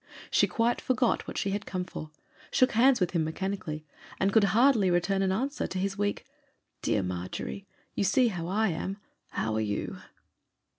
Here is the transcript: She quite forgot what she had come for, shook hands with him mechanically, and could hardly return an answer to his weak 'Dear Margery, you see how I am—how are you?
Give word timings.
She 0.31 0.47
quite 0.47 0.81
forgot 0.81 1.27
what 1.27 1.37
she 1.37 1.51
had 1.51 1.67
come 1.67 1.83
for, 1.85 2.09
shook 2.49 2.71
hands 2.71 2.99
with 2.99 3.11
him 3.11 3.23
mechanically, 3.23 3.85
and 4.19 4.33
could 4.33 4.45
hardly 4.45 4.89
return 4.89 5.21
an 5.21 5.31
answer 5.31 5.67
to 5.67 5.77
his 5.77 5.95
weak 5.95 6.25
'Dear 6.81 7.03
Margery, 7.03 7.67
you 7.93 8.03
see 8.03 8.29
how 8.29 8.47
I 8.47 8.69
am—how 8.69 9.53
are 9.55 9.59
you? 9.61 9.99